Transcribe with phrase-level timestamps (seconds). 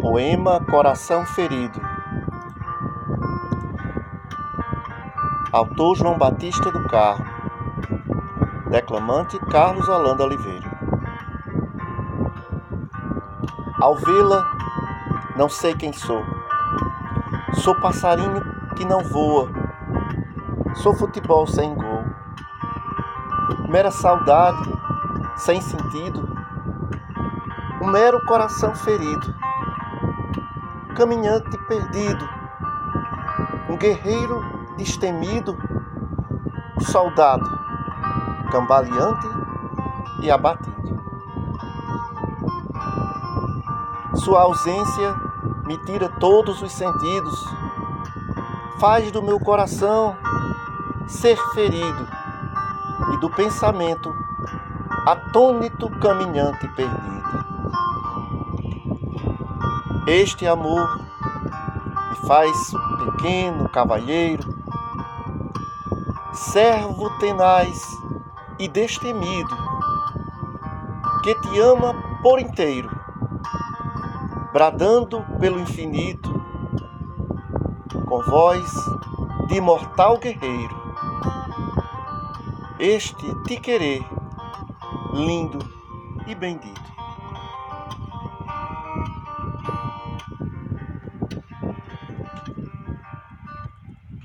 [0.00, 1.80] Poema Coração Ferido.
[5.50, 7.26] Autor João Batista do Carmo.
[8.70, 10.70] Declamante Carlos Holanda Oliveira.
[13.80, 14.48] Ao vê-la,
[15.36, 16.24] não sei quem sou.
[17.54, 18.40] Sou passarinho
[18.76, 19.50] que não voa.
[20.76, 22.04] Sou futebol sem gol.
[23.68, 24.72] Mera saudade,
[25.34, 26.38] sem sentido.
[27.82, 29.38] Um mero coração ferido
[30.98, 32.28] caminhante perdido,
[33.70, 34.42] um guerreiro
[34.76, 35.56] destemido,
[36.76, 37.48] um soldado
[38.50, 39.28] cambaleante
[40.22, 41.00] e abatido.
[44.16, 45.14] Sua ausência
[45.66, 47.46] me tira todos os sentidos,
[48.80, 50.16] faz do meu coração
[51.06, 52.08] ser ferido
[53.14, 54.12] e do pensamento
[55.06, 57.18] atônito caminhante perdido.
[60.06, 61.00] Este amor
[62.10, 62.56] me faz
[62.98, 64.56] pequeno cavalheiro,
[66.32, 67.78] servo tenaz
[68.58, 69.56] e destemido,
[71.22, 72.90] que te ama por inteiro,
[74.52, 76.32] bradando pelo infinito,
[78.06, 78.70] com voz
[79.48, 80.78] de imortal guerreiro.
[82.78, 84.02] Este te querer,
[85.12, 85.58] lindo
[86.26, 86.97] e bendito.